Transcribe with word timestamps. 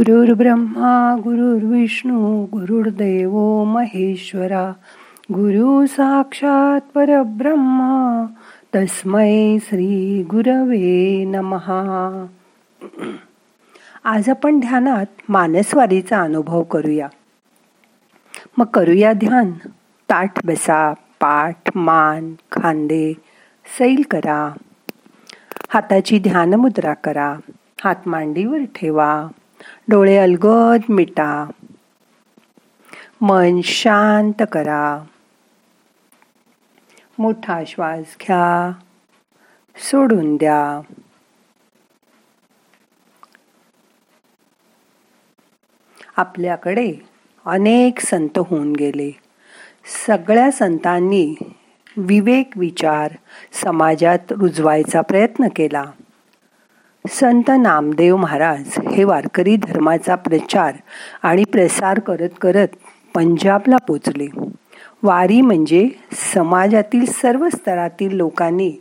गुरुर्ब्रह्मा 0.00 1.16
गुरुर्विष्णू 1.24 2.44
गुरुर्देव 2.44 3.64
महेश्वरा 3.64 4.72
गुरु 5.32 5.86
साक्षात 5.86 6.80
परब्रह्मा 6.94 8.26
तस्मै 8.74 9.58
श्री 9.58 10.22
गुरवे 10.22 11.24
नमहा 11.24 12.26
आज 14.04 14.28
आपण 14.28 14.60
ध्यानात 14.60 15.06
मानसवारीचा 15.28 16.20
अनुभव 16.20 16.62
करूया. 16.62 17.08
मग 18.58 18.66
करूया 18.66 19.12
ध्यान. 19.12 19.52
ताठ 20.10 20.46
बसा 20.46 20.92
पाठ 20.92 21.56
मान 21.74 22.34
खांदे 22.52 23.12
सैल 23.78 24.02
करा. 24.10 24.52
हाताची 25.68 26.18
ध्यानमुद्रा 26.18 26.94
करा. 26.94 27.36
हात 27.84 28.08
मांडीवर 28.08 28.58
ठेवा. 28.58 29.28
डोळे 29.88 30.16
अलगद 30.16 30.80
मिटा. 30.88 31.50
मन 33.20 33.60
शांत 33.64 34.42
करा. 34.52 35.04
मोठा 37.18 37.62
श्वास 37.66 38.16
घ्या. 38.20 38.72
सोडून 39.76 40.36
द्या. 40.36 40.92
आपल्याकडे 46.16 46.94
अनेक 47.46 48.00
संत 48.00 48.38
होऊन 48.38 48.72
गेले. 48.72 49.10
सगळ्या 50.06 50.50
संतांनी 50.50 51.34
विवेक 51.96 52.52
विचार 52.56 53.12
समाजात 53.52 54.18
रुजवायचा 54.30 55.00
प्रयत्न 55.00 55.48
केला. 55.56 55.84
संत 57.08 57.50
नामदेव 57.58 58.16
महाराज 58.16 58.78
हे 58.78 59.04
वारकरी 59.04 59.56
धर्माचा 59.56 60.14
प्रचार 60.14 60.74
आणि 61.22 61.44
प्रसार 61.44 61.98
करत 61.98 62.28
करत 62.40 62.68
पंजाबला 63.14 63.76
पोचले. 63.76 64.26
वारी 65.02 65.40
म्हणजे 65.40 65.88
समाजातील 66.34 67.04
सर्व 67.04 67.48
स्तरातील 67.48 68.16
लोकांनी 68.16 68.72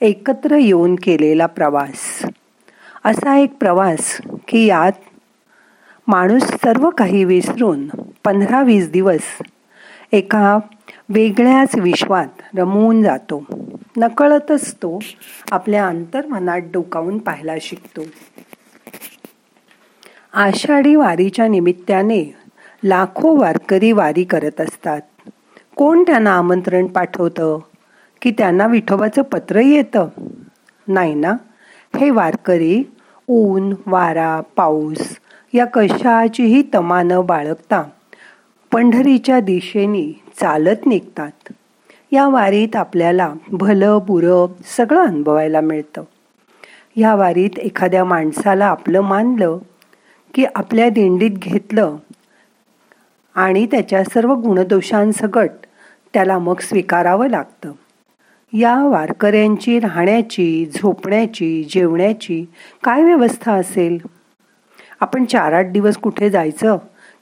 एकत्र 0.00 0.56
येऊन 0.56 0.94
केलेला 0.94 1.46
प्रवास. 1.46 2.22
असा 3.04 3.36
एक 3.36 3.52
प्रवास 3.60 4.20
की 4.48 4.66
यात 4.66 4.92
माणूस 6.06 6.42
सर्व 6.42 6.90
काही 6.90 7.24
विसरून 7.24 7.88
पंधरा 8.24 8.62
वीस 8.62 8.90
दिवस 8.90 9.38
एका 10.12 10.58
वेगळ्याच 11.08 11.76
विश्वात 11.76 12.58
रमवून 12.58 13.02
जातो. 13.02 13.57
नकळतच 13.98 14.74
तो 14.74 14.98
आपल्या 15.50 15.86
अंतर्मनात 15.86 16.60
डोकावून 16.72 17.18
पाहायला 17.18 17.52
शिकतो. 17.60 18.02
आषाढी 20.32 20.94
वारीच्या 20.94 21.48
निमित्ताने 21.48 22.34
लाखो 22.84 23.36
वारकरी 23.36 23.92
वारी 23.92 24.24
करत 24.24 24.60
असतात. 24.60 25.00
कोण 25.76 26.02
त्यांना 26.02 26.30
आमंत्रण 26.30 26.86
पाठवतं? 26.86 27.58
की 28.22 28.30
त्यांना 28.30 28.66
विठोबाचं 28.66 29.22
पत्र 29.22 29.60
येतं? 29.60 30.08
नाही 30.88 31.14
ना? 31.14 31.32
हे 31.96 32.10
वारकरी 32.10 32.82
ऊन 33.28 33.74
वारा 33.86 34.40
पाऊस 34.56 35.18
या 35.54 35.64
कशाचीही 35.64 36.62
तमा 36.74 37.02
न 37.02 37.20
बाळगता. 37.20 37.82
पंढरीच्या 38.72 39.40
दिशेने 39.40 40.20
चालत 40.40 40.86
निघतात. 40.86 41.52
या 42.12 42.28
वारीत 42.28 42.76
आपल्याला 42.76 43.32
भलं 43.52 43.98
बुरं 44.06 44.46
सगळं 44.76 45.06
अनुभवायला 45.06 45.60
मिळतं. 45.60 46.02
या 46.96 47.14
वारीत 47.14 47.58
एखाद्या 47.58 48.04
माणसाला 48.04 48.66
आपलं 48.66 49.00
मानलं 49.00 49.58
की 50.34 50.44
आपल्या 50.54 50.88
दिंडीत 50.88 51.30
घेतलं 51.30 51.96
आणि 53.34 53.66
त्याच्या 53.66 54.04
सर्व 54.04 54.34
गुणदोषांसकट 54.34 55.50
त्याला 56.14 56.38
मग 56.38 56.60
स्वीकारावं 56.60 57.28
लागतं. 57.28 57.72
या 58.52 58.86
वारकऱ्यांची 58.86 59.78
राहण्याची 59.78 60.66
झोपण्याची 60.74 61.64
जेवण्याची 61.70 62.44
काय 62.84 63.02
व्यवस्था 63.02 63.52
असेल? 63.52 63.98
आपण 65.00 65.24
चार 65.24 65.52
आठ 65.52 65.66
दिवस 65.66 65.96
कुठे 65.96 66.30
जायचं 66.30 66.76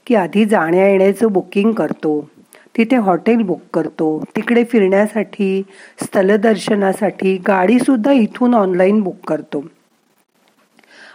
की 0.06 0.14
आधी 0.14 0.44
जाण्या 0.44 0.88
येण्याचं 0.88 1.32
बुकिंग 1.32 1.72
करतो? 1.72 2.30
तिथे 2.76 2.96
हॉटेल 2.96 3.42
बुक 3.42 3.60
करतो. 3.74 4.08
तिकडे 4.36 4.64
फिरण्यासाठी 4.64 5.62
स्थलदर्शनासाठी 6.02 7.36
गाडीसुद्धा 7.48 8.12
इथून 8.12 8.54
ऑनलाईन 8.54 9.00
बुक 9.00 9.16
करतो. 9.28 9.64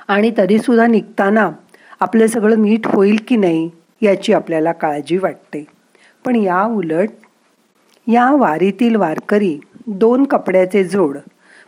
आणि 0.07 0.31
तरीसुद्धा 0.37 0.87
निघताना 0.87 1.49
आपलं 1.99 2.27
सगळं 2.27 2.61
नीट 2.61 2.87
होईल 2.87 3.17
की 3.27 3.35
नाही 3.35 3.69
याची 4.01 4.33
आपल्याला 4.33 4.71
काळजी 4.71 5.17
वाटते. 5.17 5.63
पण 6.25 6.35
या 6.35 6.63
उलट 6.67 7.09
या 8.07 8.29
वारीतील 8.31 8.95
वारकरी 8.95 9.57
दोन 9.87 10.23
कपड्याचे 10.23 10.83
जोड 10.83 11.17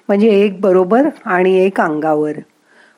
म्हणजे 0.09 0.30
एक 0.36 0.59
बरोबर 0.62 1.08
आणि 1.26 1.56
एक 1.58 1.80
अंगावर 1.82 2.40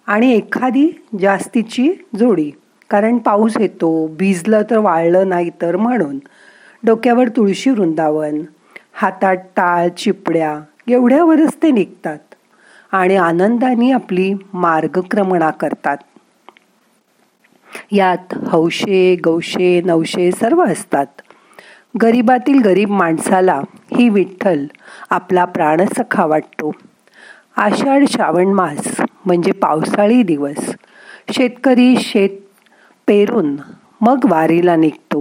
आणि 0.07 0.31
एखादी 0.33 0.89
जास्तीची 1.21 1.91
जोडी. 2.19 2.49
कारण 2.89 3.17
पाऊस 3.17 3.53
येतो 3.59 3.89
भिजलं 4.17 4.61
तर 4.69 4.77
वाळलं 4.77 5.29
नाही 5.29 5.49
तर 5.61 5.75
म्हणून. 5.75 6.17
डोक्यावर 6.85 7.27
तुळशी 7.27 7.69
वृंदावन 7.69 8.41
हातात 8.93 9.37
टाळ 9.55 9.89
चिपड्या 9.89 10.59
एवढ्यावरच 10.87 11.55
ते 11.63 11.71
निघतात 11.71 12.17
आणि 12.91 13.15
आनंदाने 13.15 13.91
आपली 13.91 14.33
मार्गक्रमणा 14.53 15.49
करतात. 15.49 15.97
यात 17.91 18.33
हौशे 18.49 19.15
गौशे 19.15 19.81
नवशे 19.81 20.31
सर्व 20.31 20.63
असतात. 20.63 21.05
गरीबातील 22.01 22.59
गरीब 22.59 22.89
माणसाला 22.89 23.61
ही 23.97 24.09
विठ्ठल 24.09 24.65
आपला 25.09 25.45
प्राणसखा 25.45 26.25
वाटतो. 26.25 26.71
आषाढ 27.57 28.03
श्रावण 28.09 28.47
मास 28.47 29.01
म्हणजे 29.25 29.51
पावसाळी 29.51 30.23
दिवस. 30.23 30.75
शेतकरी 31.31 31.97
शेत 31.97 32.29
पेरून 33.07 33.55
मग 34.01 34.19
वारीला 34.29 34.75
निघतो. 34.75 35.19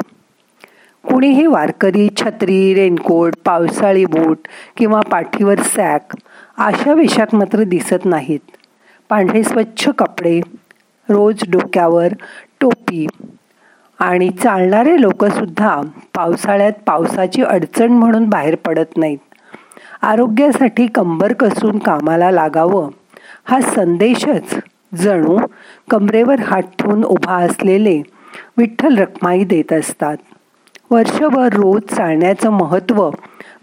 कुणीही 1.15 1.47
वारकरी 1.47 2.09
छत्री 2.17 2.75
रेनकोट 2.75 3.35
पावसाळी 3.45 4.05
बूट 4.05 4.39
किंवा 4.77 5.01
पाठीवर 5.01 5.61
सॅक 5.63 6.17
अशा 6.59 6.93
वेशात 6.93 7.35
मात्र 7.35 7.63
दिसत 7.63 8.05
नाहीत. 8.05 8.41
पांढरे 9.09 9.43
स्वच्छ 9.43 9.89
कपडे 9.99 10.41
रोज 11.09 11.45
डोक्यावर 11.49 12.15
टोपी 12.61 13.07
आणि 13.99 14.31
चालणारे 14.31 15.01
लोकसुद्धा 15.01 15.81
पावसाळ्यात 16.15 16.73
पावसाची 16.87 17.43
अडचण 17.43 17.93
म्हणून 17.93 18.29
बाहेर 18.29 18.55
पडत 18.55 18.97
नाहीत. 18.97 19.19
आरोग्यासाठी 20.03 20.87
कंबर 20.87 21.33
कसून 21.33 21.79
कामाला 21.79 22.31
लागावं 22.31 22.91
हा 23.45 23.61
संदेशच 23.61 24.55
जणू 24.95 25.39
कमरेवर 25.91 26.41
हात 26.41 26.63
ठेवून 26.79 27.05
उभा 27.05 27.37
असलेले 27.37 28.03
विठ्ठल 28.57 28.99
रखमाई 28.99 29.45
देत 29.45 29.73
असतात. 29.73 30.17
वर्षभर 30.95 31.53
रोज 31.53 31.83
चालण्याचं 31.95 32.51
महत्त्व 32.51 33.11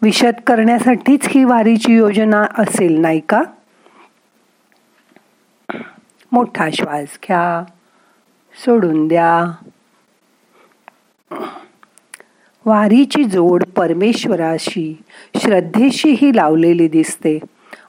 विशद 0.02 0.34
करण्यासाठीच 0.47 1.28
ही 1.28 1.44
वारीची 1.44 1.94
योजना 1.96 2.46
असेल 2.58 3.02
नाही 3.02 3.22
का? 3.30 3.42
मोठा 6.31 6.70
श्वास 6.74 7.08
घ्या 7.28 7.64
सोडून 8.66 9.08
द्या. 9.08 9.52
वारीची 12.66 13.24
जोड 13.24 13.64
परमेश्वराशी 13.64 15.02
श्रद्धेशीही 15.36 16.36
लावलेली 16.36 16.88
दिसते. 16.88 17.40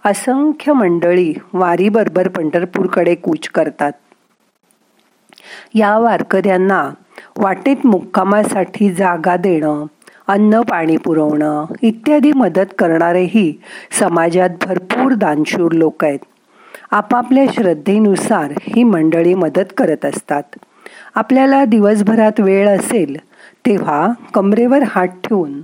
असंख्य 0.04 0.72
मंडळी 0.72 1.34
वारीबरोबर 1.52 2.28
पंढरपूरकडे 2.28 3.14
कूच 3.14 3.48
करतात. 3.48 3.92
या 5.74 5.98
वारकऱ्यांना 5.98 6.90
वाटेत 7.38 7.86
मुक्कामासाठी 7.86 8.90
जागा 8.92 9.36
देणं 9.36 9.84
अन्न 10.28 10.60
पाणी 10.60 10.96
पुरवणं 10.96 11.64
इत्यादी 11.82 12.32
मदत 12.32 12.74
करणारेही 12.78 13.52
समाजात 13.98 14.50
भरपूर 14.62 15.12
दानशूर 15.12 15.72
लोक 15.72 16.04
आहेत. 16.04 16.18
आपापल्या 16.90 17.44
श्रद्धेनुसार 17.54 18.52
ही 18.62 18.84
मंडळी 18.84 19.34
मदत 19.34 19.72
करत 19.76 20.04
असतात. 20.04 20.42
आपल्याला 21.14 21.64
दिवसभरात 21.64 22.40
वेळ 22.40 22.68
असेल 22.68 23.16
तेव्हा 23.66 24.08
कमरेवर 24.34 24.82
हात 24.86 25.08
ठेवून 25.24 25.60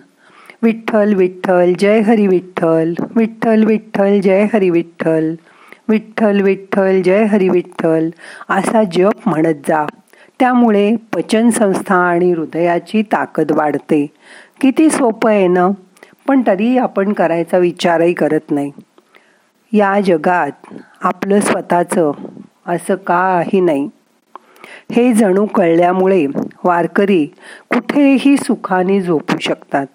विठ्ठल 0.62 1.14
विठ्ठल 1.14 1.72
जय 1.78 2.00
हरी 2.00 2.26
विठ्ठल 2.26 2.92
विठ्ठल 3.16 3.64
विठ्ठल 3.64 4.20
जय 4.20 4.46
हरी 4.52 4.70
विठ्ठल 4.70 5.34
विठ्ठल 5.88 6.40
विठ्ठल 6.40 7.00
जय 7.02 7.24
हरी 7.24 7.48
विठ्ठल 7.48 8.08
असा 8.48 8.82
जप 8.92 9.28
म्हणत 9.28 9.54
जा. 9.68 9.84
त्यामुळे 10.40 10.96
पचनसंस्था 11.14 11.94
आणि 11.94 12.32
हृदयाची 12.32 13.02
ताकद 13.02 13.52
वाढते. 13.52 14.06
किती 14.60 14.90
सोपं 14.90 15.30
आहे 15.30 15.48
ना? 15.48 15.68
पण 16.28 16.42
तरी 16.46 16.78
आपण 16.78 17.12
करायचा 17.12 17.58
विचारही 17.58 18.12
करत 18.12 18.50
नाही. 18.50 18.72
या 19.72 20.00
जगात 20.00 20.74
आपलं 21.02 21.40
स्वतःचं 21.40 22.10
असं 22.66 22.94
काही 22.94 23.60
नाही. 23.60 23.88
हे 24.92 25.12
जणू 25.12 25.46
कळल्यामुळे 25.46 26.26
वारकरी 26.64 27.26
कुठेही 27.70 28.36
सुखाने 28.36 29.00
झोपू 29.00 29.38
शकतात. 29.38 29.86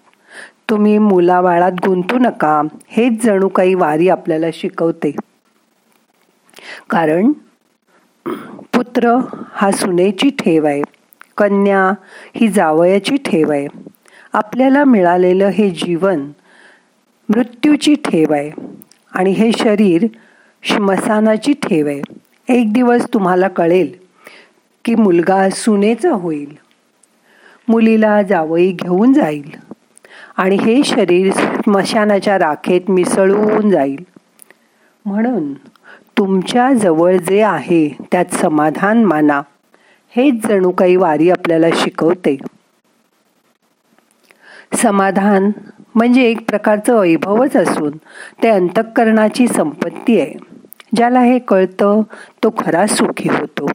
तुम्ही 0.70 0.98
मुलाबाळात 0.98 1.72
गुंतू 1.72 2.18
नका. 2.18 2.62
हेच 2.88 3.26
जणू 3.26 3.48
काही 3.48 3.74
वारी 3.74 4.10
आपल्याला 4.10 4.46
शिकवते. 4.54 5.12
कारण 6.90 7.32
पुत्र 8.74 9.20
हा 9.52 9.72
सुनेची 9.72 10.30
ठेव 10.30 10.66
आहे. 10.66 10.82
कन्या 11.38 11.94
ही 12.36 12.48
जावयाची 12.48 13.16
ठेव 13.16 13.52
आहे. 13.52 13.68
आपल्याला 14.34 14.84
मिळालेलं 14.84 15.46
हे 15.46 15.70
जीवन 15.70 16.32
मृत्यूची 17.30 17.96
ठेव 17.96 18.34
आहे. 18.34 18.52
आणि 19.14 19.32
हे 19.32 19.52
शरीर 19.58 20.08
श्मशानाची 20.64 21.54
ठेव 21.54 21.88
आहे. 21.88 22.02
एक 22.50 22.74
दिवस 22.74 23.06
तुम्हाला 23.14 23.48
कळेल 23.48 23.96
की 24.86 24.96
मुलगा 24.96 25.50
सुनेचा 25.50 26.12
होईल. 26.12 26.54
मुलीला 27.68 28.22
जावई 28.22 28.72
घेऊन 28.72 29.14
जाईल. 29.14 29.52
आणि 30.38 30.56
हे 30.56 30.84
शरीर 30.84 31.34
स्मशानाच्या 31.34 32.40
राखेत 32.40 32.82
मिसळून 32.90 33.70
जाईल. 33.70 34.06
म्हणून 35.06 35.54
तुमच्या 36.18 36.74
जवळ 36.74 37.18
जे 37.18 37.42
आहे 37.42 37.98
त्यात 38.12 38.26
समाधान 38.34 39.04
माना. 39.06 39.42
हेच 40.16 40.48
जणू 40.48 40.72
काही 40.72 40.96
वारी 40.96 41.30
आपल्याला 41.30 41.68
शिकवते. 41.74 42.38
समाधान 44.74 45.52
म्हणजे 45.96 46.24
एक 46.24 46.50
प्रकारचं 46.50 47.00
वैभवच 47.00 47.56
असून 47.56 47.98
ते 48.44 48.48
अंतःकरणाची 48.48 49.48
संपत्ती 49.48 50.20
आहे. 50.20 50.34
ज्याला 50.96 51.20
हे 51.20 51.40
कळतं 51.40 52.02
तो 52.44 52.50
खरा 52.58 52.88
सुखी 52.88 53.30
होतो. 53.30 53.68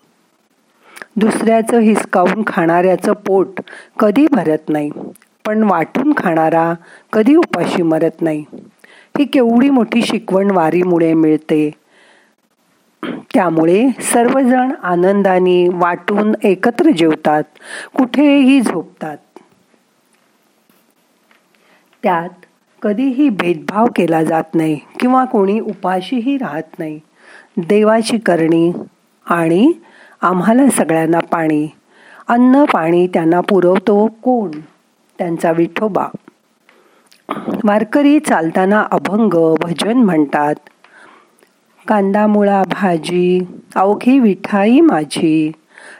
दुसऱ्याचं 1.16 1.78
हिसकावून 1.78 2.42
खाणाऱ्याचं 2.46 3.12
पोट 3.12 3.60
कधी 3.98 4.26
भरत 4.32 4.68
नाही 4.68 4.90
पण 5.46 5.62
वाटून 5.62 6.12
खाणारा 6.16 6.74
कधी 7.12 7.34
उपाशी 7.34 7.82
मरत 7.82 8.22
नाही. 8.22 8.44
ही 9.18 9.24
केवढी 9.24 9.70
मोठी 9.70 10.02
शिकवण 10.02 10.50
वारीमुळे 10.50 11.14
मिळते 11.14 11.70
त्यामुळे 13.38 13.88
सर्वजण 14.00 14.72
आनंदाने 14.82 15.68
वाटून 15.68 16.34
एकत्र 16.42 16.90
जेवतात 16.90 17.42
कुठेही 17.96 18.60
झोपतात. 18.60 19.16
त्यात 22.02 22.28
कधीही 22.82 23.28
भेदभाव 23.28 23.86
केला 23.96 24.24
जात 24.24 24.54
नाही 24.54 24.80
किंवा 25.00 25.24
कोणी 25.24 25.60
उपाशीही 25.60 26.36
राहत 26.36 26.78
नाही. 26.78 27.00
देवाची 27.56 28.18
करणी 28.18 28.72
आणि 29.26 29.72
आम्हाला 30.20 30.70
सगळ्यांना 30.70 31.18
पाणी. 31.18 31.68
अन्न 32.28 32.64
पाणी 32.64 33.06
त्यांना 33.06 33.40
पुरवतो 33.40 34.06
कोण? 34.06 34.50
त्यांचा 35.18 35.52
विठोबा. 35.52 36.06
वारकरी 37.64 38.18
चालताना 38.18 38.86
अभंग 38.90 39.54
भजन 39.60 39.98
म्हणतात. 39.98 40.54
कांदा 41.88 42.26
मुळा 42.26 42.62
भाजी 42.62 43.40
अवघी 43.76 44.18
विठाई 44.18 44.80
माझी. 44.80 45.52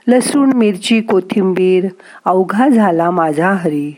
लसूण 0.09 0.53
मिरची 0.53 1.01
कोथिंबीर 1.01 1.87
अवघा 2.25 2.69
झाला 2.69 3.11
माझा 3.11 3.53
हरी. 3.53 3.97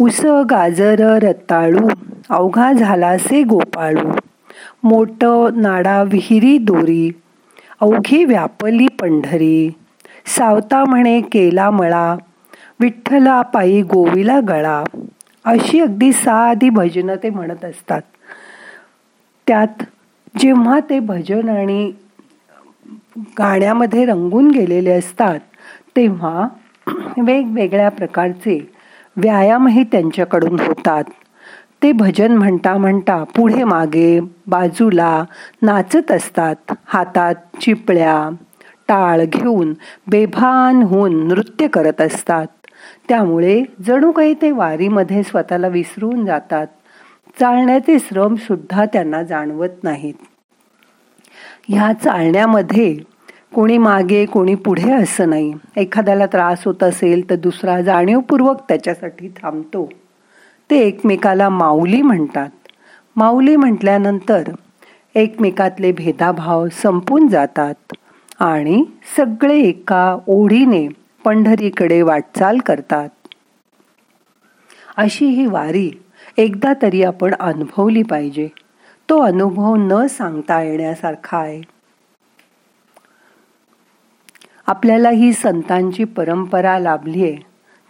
उस 0.00 0.24
गाजर 0.24 1.00
रताळू 1.00 1.88
अवघा 2.30 2.72
झाला 2.72 3.18
से 3.18 3.42
गोपाळू. 3.42 4.12
मोठ 4.82 5.24
नाडा 5.56 6.02
विहिरी 6.02 6.58
दोरी 6.58 7.10
अवघी 7.80 8.24
व्यापली 8.24 8.86
पंढरी. 9.00 9.70
सावता 10.26 10.84
म्हणे 10.84 11.20
केला 11.20 11.70
मळा 11.70 12.16
विठ्ठला 12.80 13.42
पायी 13.42 13.82
गोविला 13.82 14.40
गळा. 14.48 14.84
अशी 15.44 15.80
अगदी 15.80 16.12
साधी 16.12 16.70
भजनं 16.70 17.14
ते 17.22 17.30
म्हणत 17.30 17.64
असतात. 17.64 18.02
त्यात 19.46 19.82
जेव्हा 20.34 20.78
ते 20.80 20.98
भजन 21.00 21.48
आणि 21.48 21.90
गाण्यामध्ये 23.38 24.04
रंगून 24.06 24.50
गेलेले 24.50 24.90
असतात 24.90 25.38
तेव्हा 25.96 26.46
वेगवेगळ्या 27.18 27.88
प्रकारचे 27.88 28.58
व्यायामही 29.16 29.84
त्यांच्याकडून 29.84 30.60
होतात. 30.60 31.04
ते 31.82 31.90
भजन 31.92 32.36
म्हणता 32.36 32.76
म्हणता 32.78 33.22
पुढे 33.36 33.64
मागे 33.64 34.18
बाजूला 34.46 35.24
नाचत 35.62 36.10
असतात 36.12 36.72
हातात 36.86 37.34
चिपळ्या 37.60 38.28
टाळ 38.88 39.24
घेऊन 39.24 39.72
बेभान 40.10 40.82
होऊन 40.82 41.26
नृत्य 41.28 41.66
करत 41.68 42.00
असतात. 42.00 42.46
त्यामुळे 43.08 43.62
जणू 43.86 44.10
काही 44.12 44.34
ते 44.34 44.50
वारीमध्ये 44.52 45.22
स्वतःला 45.22 45.68
विसरून 45.68 46.24
जातात. 46.26 46.66
चालण्याचे 47.40 47.98
श्रम 47.98 48.34
सुद्धा 48.34 48.84
त्यांना 48.84 49.22
जाणवत 49.22 49.84
नाहीत. 49.84 50.14
ह्या 51.68 51.92
चालण्यामध्ये 51.92 52.98
कोणी 53.54 53.78
मागे 53.78 54.26
कोणी 54.26 54.54
पुढे 54.54 54.92
असं 54.92 55.30
नाही. 55.30 55.54
एखाद्याला 55.76 56.26
त्रास 56.26 56.64
होत 56.64 56.82
असेल 56.82 57.30
तर 57.30 57.34
दुसरा 57.34 57.80
जाणीवपूर्वक 57.80 58.60
त्याच्यासाठी 58.68 59.28
थांबतो. 59.28 59.88
ते 60.70 60.78
एकमेकाला 60.78 61.48
माऊली 61.48 62.02
म्हणतात. 62.02 62.48
माऊली 63.16 63.56
म्हटल्यानंतर 63.56 64.42
एकमेकातले 65.14 65.92
भेदाभाव 65.92 66.68
संपून 66.68 67.28
जातात 67.28 67.74
आणि 68.40 68.84
सगळे 69.16 69.60
एका 69.60 70.18
ओढीने 70.26 70.88
पंढरीकडे 71.24 72.02
वाटचाल 72.02 72.58
करतात. 72.58 73.08
अशी 74.96 75.26
ही 75.26 75.46
वारी 75.46 75.90
एकदा 76.36 76.72
तरी 76.82 77.02
आपण 77.02 77.34
अनुभवली 77.40 78.02
पाहिजे. 78.02 78.48
तो 79.08 79.18
अनुभव 79.18 79.74
न 79.76 80.06
सांगता 80.06 80.62
येण्यासारखा 80.62 81.38
आहे. 81.38 81.62
आपल्याला 84.66 85.10
ही 85.10 85.32
संतांची 85.32 86.04
परंपरा 86.04 86.78
लाभली 86.78 87.22
आहे. 87.22 87.36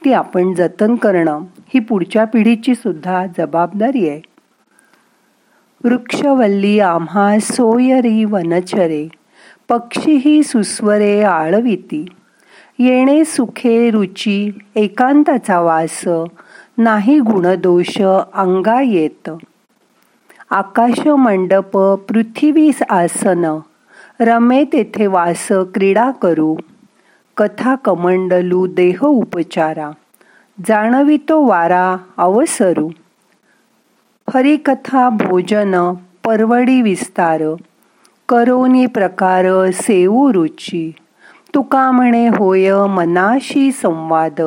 ती 0.05 0.13
आपण 0.13 0.55
जतन 0.55 0.95
करणं 0.95 1.41
ही 1.59 1.79
पुढच्या 1.79 2.25
पिढीची 2.25 2.75
सुद्धा 2.75 3.27
जबाबदारी 3.39 4.09
आहे. 4.09 4.21
वृक्षवल्ली 5.85 6.81
आम्हा 6.81 7.39
सोयरी 7.39 8.25
वनचरे 8.25 9.09
पक्षीही 9.69 10.43
सुस्वरे 10.43 11.23
आळविती. 11.23 12.07
येणे 12.79 13.25
सुखे 13.25 13.91
रुची 13.91 14.51
एकांताचा 14.77 15.61
वास 15.61 16.05
नाही 16.79 17.21
गुणदोष 17.21 18.01
अंगा 18.35 18.81
येत. 18.81 19.31
आकाश 20.51 21.07
मंडप 21.07 21.79
पृथ्वी 21.79 22.71
आसन. 22.91 23.59
रमे 24.21 24.65
तेथे 24.65 25.07
वास 25.07 25.49
क्रीडा 25.51 26.11
करू. 26.11 26.57
कथा 27.37 27.75
कमंडलू 27.75 28.67
देह 28.67 29.05
उपचारा. 29.05 29.91
जाणवितो 30.69 31.45
वारा 31.45 31.97
अवसरू. 32.17 32.91
हरिकथा 34.35 35.09
भोजन 35.09 35.95
परवडी 36.25 36.83
विस्तार. 36.83 37.43
करोनी 38.29 38.87
प्रकार 38.87 39.71
सेऊ 39.71 40.33
रुची. 40.33 40.93
तुका 41.55 41.91
म्हणे 41.91 42.29
होय 42.29 42.75
मनाशी 42.87 43.73
संवाद. 43.73 44.41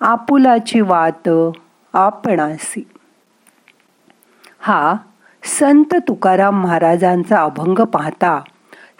आपुलाची 0.00 0.80
वात 0.80 1.28
आपणासी. 1.92 2.88
हा 4.58 4.94
संत 5.44 5.94
तुकाराम 5.94 6.62
महाराजांचा 6.62 7.42
अभंग 7.42 7.74
पाहता 7.74 8.40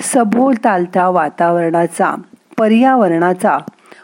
सभोवतालच्या 0.00 1.08
वातावरणाचा 1.08 2.14
पर्यावरणाचा 2.58 3.58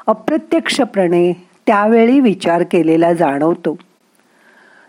अप्रत्यक्षपणे 0.07 1.47
त्यावेळी 1.67 2.21
विचार 2.21 2.62
केलेला 2.71 3.12
जाणवतो. 3.12 3.76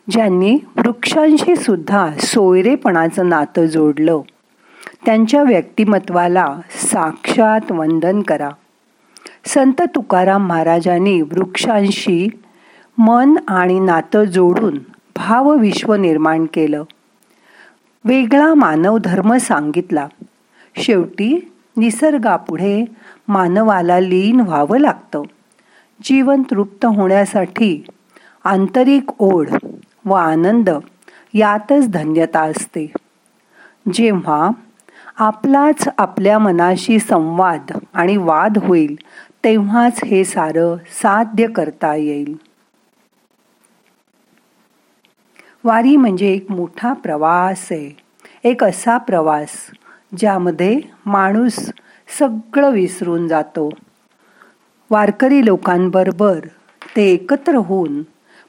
ज्यांनी 0.10 0.58
वृक्षांशी 0.76 1.56
सुद्धा 1.56 2.10
सोयरेपणाचं 2.20 3.30
नातं 3.30 3.66
जोडलं 3.66 4.20
त्यांच्या 5.06 5.44
व्यक्तिमत्वाला 5.44 6.56
साक्षात 6.70 7.72
वंदन 7.72 8.22
करा. 8.22 8.50
संत 9.48 9.82
तुकाराम 9.82 10.48
महाराजांनी 10.48 11.22
वृक्षांशी 11.22 12.28
मन 12.98 13.38
आणि 13.48 13.80
नातं 13.80 14.24
जोडून 14.24 14.80
भावविश्व 15.16 15.94
निर्माण 15.94 16.46
केलं. 16.54 16.84
वेगळा 18.06 18.54
मानव 18.54 18.98
धर्म 18.98 19.38
सांगितला. 19.38 20.08
शेवटी 20.76 21.52
निसर्गापुढे 21.78 22.86
मानवाला 23.28 24.00
लीन 24.00 24.40
व्हावं 24.40 24.80
लागतं. 24.80 25.22
जीवन 26.04 26.44
तृप्त 26.52 26.86
होण्यासाठी 26.86 27.86
आंतरिक 28.44 29.10
ओढ 29.20 29.48
व 30.06 30.14
आनंद 30.14 30.70
यातच 31.34 31.90
धन्यता 31.90 32.42
असते. 32.42 32.92
जेव्हा 33.94 34.50
आपलाच 35.20 35.90
आपल्या 35.98 36.40
मनाशी 36.40 37.00
संवाद 37.00 37.72
आणि 37.94 38.18
वाद 38.18 38.58
होईल 38.58 38.96
तेव्हाच 39.44 40.00
हे 40.06 40.24
सारं 40.24 40.76
साध्य 41.02 41.48
करता 41.48 41.96
येईल. 41.96 42.36
वारी 45.64 45.96
म्हणजे 45.96 46.28
एक 46.28 46.52
मोठा 46.52 46.94
प्रवास 46.94 47.68
आहे. 47.72 47.98
एक 48.44 48.64
असा 48.64 48.98
प्रवास 48.98 49.50
ज्यामध्ये 50.18 50.82
माणूस 51.06 51.60
सगळं 52.20 52.72
विसरून 52.72 53.28
जातो. 53.28 53.70
वारकरी 54.92 55.46
लोकांबरोबर 55.46 56.40
ते 56.96 57.04
एकत्र 57.04 57.56
होऊन 57.56 58.04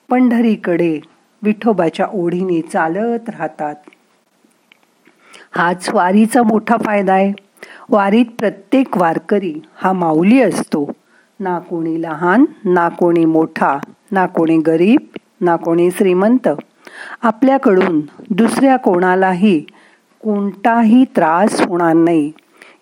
पंढरीकडे 0.08 1.00
विठोबाच्या 1.42 2.06
ओढीने 2.12 2.60
चालत 2.60 3.28
राहतात. 3.28 3.74
हाच 5.58 5.88
वारीचा 5.90 6.42
मोठा 6.42 6.76
फायदा 6.76 7.12
आहे. 7.12 7.32
वारीत 7.90 8.26
प्रत्येक 8.38 8.96
वारकरी 8.96 9.52
हा 9.76 9.92
माऊली 9.92 10.42
असतो. 10.42 10.92
ना 11.40 11.58
कोणी 11.58 12.02
लहान 12.02 12.44
ना 12.64 12.88
कोणी 12.88 13.24
मोठा 13.24 13.78
ना 14.12 14.26
कोणी 14.26 14.58
गरीब 14.58 15.18
ना 15.40 15.56
कोणी 15.56 15.90
श्रीमंत. 15.90 16.48
आपल्याकडून 17.22 18.00
दुसऱ्या 18.30 18.76
कोणालाही 18.76 19.58
कोणताही 20.20 21.04
त्रास 21.04 21.60
होणार 21.60 21.94
नाही 21.94 22.32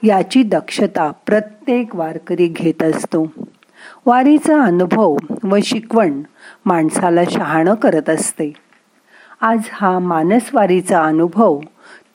याची 0.03 0.43
दक्षता 0.43 1.11
प्रत्येक 1.27 1.97
वारकरी 1.97 2.47
घेत 2.47 2.83
असतो. 2.83 3.27
वारीचा 4.07 4.63
अनुभव 4.63 5.17
व 5.45 5.57
शिकवण 5.65 6.23
माणसाला 6.67 7.25
शहाणं 7.31 7.75
करत 7.75 8.11
असते. 8.11 8.53
आज 9.41 9.61
हा 9.73 9.99
मानसवारीचा 9.99 11.03
अनुभव 11.03 11.61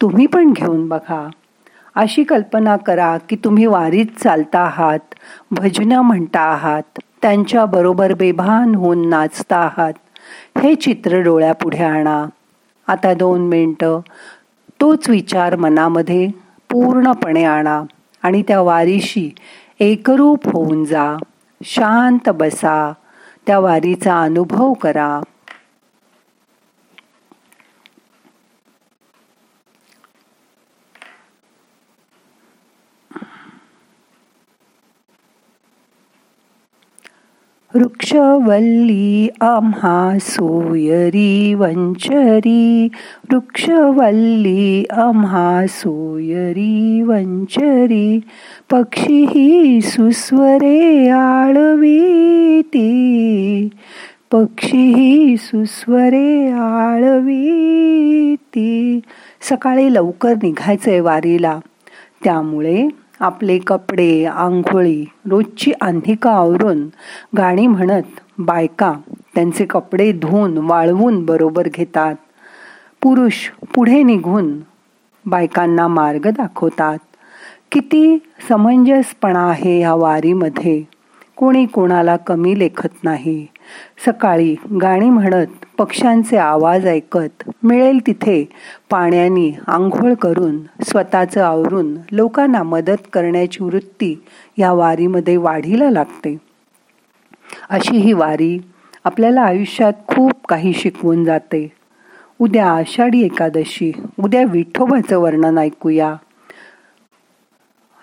तुम्ही 0.02 0.26
पण 0.26 0.54
घेऊन 0.54 0.88
बघा. 0.88 1.30
अशी 1.96 2.24
कल्पना 2.24 2.78
करा 2.78 3.18
की 3.18 3.36
तुम्ही 3.36 3.66
वारीत 3.66 4.06
चालता 4.24 4.60
आहात 4.60 5.00
भजनं 5.52 6.02
म्हणता 6.02 6.40
आहात 6.40 7.00
त्यांच्याबरोबर 7.22 8.14
बेभान 8.14 8.76
होऊन 8.76 9.08
नाचता 9.08 9.58
आहात. 9.58 9.94
हे 10.58 10.76
चित्र 10.76 11.18
डोळ्यापुढे 11.18 11.84
आणा. 11.84 12.26
आता 12.88 13.14
दोन 13.14 13.42
मिनटं. 13.42 14.00
तोच 14.82 15.10
विचार 15.10 15.56
मनामध्ये 15.56 16.28
पूर्णपणे 16.72 17.44
आणा 17.44 17.84
आणि 18.24 18.44
त्या 18.48 18.62
वारीशी 18.62 19.36
एकरूप 19.80 20.50
होऊन 20.54 20.84
जा. 20.84 21.18
शांत 21.64 22.30
बसा. 22.30 22.94
त्या 23.48 23.60
वारीचा 23.60 24.22
अनुभव 24.22 24.74
करा. 24.74 25.22
वृक्षवल्ली 37.76 39.30
आम्हा 39.42 40.18
सोयरी 40.22 41.54
वंचरी 41.54 42.90
वृक्षवल्ली 43.32 44.86
आम्हा 44.92 45.66
सोयरी 45.70 47.02
वंचरी 47.02 48.20
पक्षी 48.72 49.26
ही 49.26 49.82
सुस्वरे 49.82 51.10
आळवीती 51.10 52.90
पक्षी 54.32 54.78
ही 54.78 55.38
सुस्वरे 55.38 56.52
आळवीती. 56.52 59.00
सकाळी 59.42 59.94
लवकर 59.94 60.34
निघायचंय 60.44 61.00
वारीला 61.00 61.60
त्यामुळे 62.24 62.88
आपले 63.22 63.58
कपडे 63.60 64.26
आंघोळी 64.26 65.06
रोजची 65.30 65.72
अंधिका 65.82 66.32
आवरून 66.32 66.88
गाणी 67.38 67.68
म्हणत 67.68 68.20
बायका 68.38 68.94
त्यांचे 69.36 69.66
कपडे 69.66 70.12
धुवून 70.12 70.58
वाळवून 70.58 71.26
बरोबर 71.26 71.68
घेतात. 71.74 72.16
पुरुष 73.02 73.34
पुढे 73.76 74.04
निघून 74.04 74.60
बायकांना 75.26 75.88
मार्ग 75.88 76.28
दाखवतात. 76.28 76.98
किती 77.72 78.18
समंजसपणा 78.50 79.50
आहे 79.50 79.80
ह्या 79.80 79.94
वारीमध्ये. 79.94 80.84
कोणी 81.36 81.66
कोणाला 81.66 82.18
कमी 82.18 82.60
लेखत 82.60 83.04
नाही. 83.04 83.48
सकाळी 84.06 84.56
गाणी 84.82 85.10
म्हणत 85.10 85.61
पक्ष्यांचे 85.82 86.38
आवाज 86.38 86.88
ऐकत 86.88 87.50
मिळेल 87.64 88.00
तिथे 88.08 88.50
पाण्याने 88.90 89.58
आंघोळ 89.68 90.14
करून 90.14 90.60
स्वतःचं 90.84 91.44
आवरून 91.44 91.98
लोकांना 92.12 92.64
मदत 92.64 92.98
करण्याची 93.14 93.64
वृत्ती 93.64 94.24
या 94.58 94.74
वारीमध्ये 94.74 95.38
वाढीला 95.38 95.90
लागते. 95.90 96.38
अशी 97.70 97.98
ही 97.98 98.14
वारी 98.14 98.60
आपल्याला 99.04 99.42
आयुष्यात 99.42 99.94
खूप 100.08 100.48
काही 100.50 100.74
शिकवून 100.74 101.26
जाते. 101.26 101.72
उद्या 102.40 102.72
आषाढी 102.72 103.22
एकादशी 103.22 103.92
उद्या 104.20 104.44
विठोबाचं 104.44 105.18
वर्णन 105.18 105.58
ऐकूया. 105.58 106.16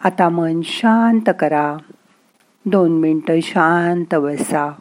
आता 0.05 0.29
मन 0.29 0.61
शांत 0.65 1.31
करा. 1.39 1.77
दोन 2.67 3.01
मिनटं 3.01 3.41
शांत 3.43 4.15
बसा. 4.15 4.73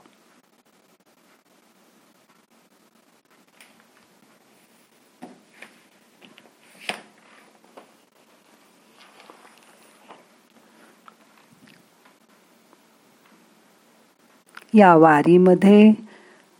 या 14.73 14.95
वारीमध्ये 14.95 15.93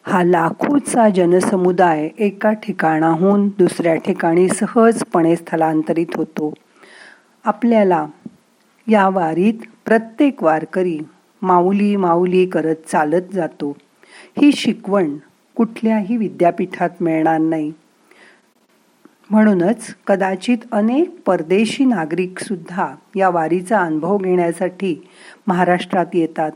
हा 0.03 0.23
लाखोचा 0.23 1.09
जनसमुदाय 1.09 2.09
एका 2.19 2.51
ठिकाणाहून 2.51 3.47
दुसऱ्या 3.47 3.95
ठिकाणी 3.95 4.49
सहजपणे 4.49 5.35
स्थलांतरित 5.35 6.15
होतो. 6.15 6.53
आपल्याला 7.45 8.05
या 8.87 9.09
वारीत 9.09 9.53
प्रत्येक 9.85 10.43
वारकरी 10.43 10.99
माऊली 11.41 11.95
माऊली 11.95 12.45
करत 12.45 12.75
चालत 12.87 13.33
जातो. 13.33 13.77
ही 14.41 14.51
शिकवण 14.51 15.17
कुठल्याही 15.55 16.17
विद्यापीठात 16.17 16.89
मिळणार 17.01 17.37
नाही. 17.37 17.71
म्हणूनच 19.29 19.95
कदाचित 20.07 20.57
अनेक 20.71 21.19
परदेशी 21.25 21.85
नागरिकसुद्धा 21.85 22.95
या 23.15 23.29
वारीचा 23.29 23.79
अनुभव 23.79 24.17
घेण्यासाठी 24.17 25.07
महाराष्ट्रात 25.47 26.05
येतात. 26.13 26.51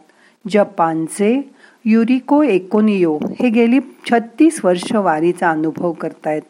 जपानचे 0.49 1.51
युरिको 1.85 2.43
एकोनियो 2.43 3.19
हे 3.39 3.49
गेली 3.49 3.79
छत्तीस 3.79 4.65
वर्ष 4.65 4.95
वारीचा 4.95 5.49
अनुभव 5.49 5.91
करतायत. 5.91 6.41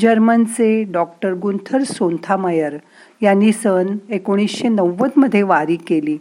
जर्मनचे 0.00 0.84
डॉक्टर 0.84 1.32
गुंथर 1.32 1.82
सोंथामयर 1.82 2.76
यांनी 3.22 3.52
सन 3.52 3.96
एकोणीसशे 4.08 4.68
नव्वदमध्ये 4.68 5.42
वारी 5.42 5.76
केली 5.76 6.18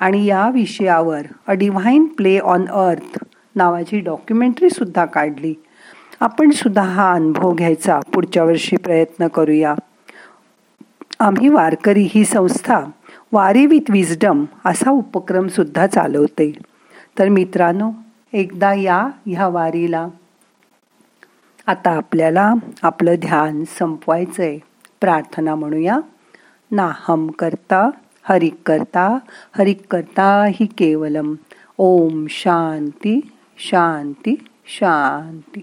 आणि 0.00 0.26
या 0.26 0.48
विषयावर 0.48 1.22
अ 1.46 1.52
डिव्हाइन 1.52 2.04
प्ले 2.04 2.38
ऑन 2.38 2.66
अर्थ 2.68 3.24
नावाची 3.56 4.00
डॉक्युमेंटरी 4.00 4.70
सुद्धा 4.70 5.04
काढली. 5.04 5.54
आपण 6.20 6.50
सुद्धा 6.50 6.82
हा 6.82 7.12
अनुभव 7.12 7.52
घ्यायचा. 7.52 8.00
पुढच्या 8.14 8.44
वर्षी 8.44 8.76
प्रयत्न 8.76 9.26
करूया. 9.26 9.74
आम्ही 11.20 11.48
वारकरी 11.48 12.08
ही 12.14 12.24
संस्था 12.24 12.80
वारी 13.32 13.66
विथ 13.66 13.90
विजडम 13.90 14.44
असा 14.64 14.90
उपक्रमसुद्धा 14.90 15.86
चालवते. 15.86 16.52
तर 17.18 17.28
मित्रांनो 17.28 17.90
एकदा 18.32 18.74
या 18.74 19.08
ह्या 19.26 19.48
वारीला. 19.48 20.08
आता 21.66 21.90
आपल्याला 21.90 22.52
आपलं 22.82 23.14
ध्यान 23.14 23.64
संपवायचं 23.78 24.42
आहे 24.42 24.58
प्रार्थना 25.00 25.54
म्हणूया. 25.54 25.98
नाहम 26.70 27.30
करता 27.30 27.90
हरिक 28.22 28.56
करता 28.66 29.18
हरिक 29.58 29.82
करता 29.90 30.44
हि 30.46 30.66
केवलम. 30.66 31.34
ओम 31.78 32.26
शांती 32.28 33.20
शांती 33.58 34.34
शांती. 34.66 35.60